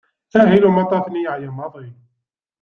Ahil 0.41 0.63
umaṭṭaf-nni 0.69 1.21
yeɛya 1.23 1.51
maḍi. 1.57 1.87